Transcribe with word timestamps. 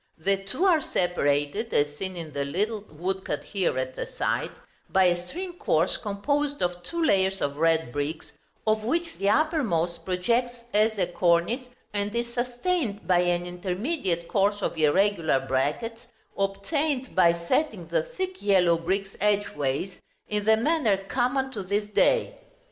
The 0.17 0.37
two 0.45 0.65
are 0.65 0.81
separated, 0.81 1.71
as 1.75 1.95
seen 1.95 2.17
in 2.17 2.33
the 2.33 2.43
little 2.43 2.83
woodcut 2.91 3.43
here 3.43 3.77
at 3.77 3.95
the 3.95 4.07
side, 4.07 4.49
by 4.89 5.03
a 5.03 5.27
string 5.27 5.53
course 5.59 5.95
composed 5.97 6.63
of 6.63 6.81
two 6.81 7.03
layers 7.03 7.39
of 7.39 7.57
red 7.57 7.91
bricks, 7.91 8.31
of 8.65 8.83
which 8.83 9.13
the 9.19 9.29
uppermost 9.29 10.03
projects 10.03 10.63
as 10.73 10.97
a 10.97 11.05
cornice, 11.05 11.69
and 11.93 12.15
is 12.15 12.33
sustained 12.33 13.07
by 13.07 13.19
an 13.19 13.45
intermediate 13.45 14.27
course 14.27 14.63
of 14.63 14.75
irregular 14.75 15.39
brackets, 15.39 16.07
obtained 16.35 17.13
by 17.15 17.33
setting 17.47 17.85
the 17.89 18.01
thick 18.01 18.41
yellow 18.41 18.79
bricks 18.79 19.15
edgeways, 19.21 19.99
in 20.27 20.45
the 20.45 20.57
manner 20.57 20.97
common 20.97 21.51
to 21.51 21.61
this 21.61 21.85
day. 21.89 22.39